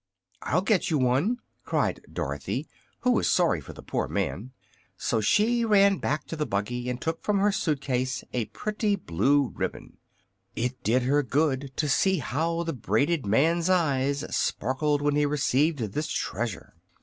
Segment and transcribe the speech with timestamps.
[0.41, 2.67] "I'll get you one!" cried Dorothy,
[3.01, 4.49] who was sorry for the poor man;
[4.97, 8.95] so she ran back to the buggy and took from her suit case a pretty
[8.95, 9.97] blue ribbon.
[10.55, 15.77] It did her good to see how the braided man's eyes sparkled when he received
[15.77, 16.73] this treasure.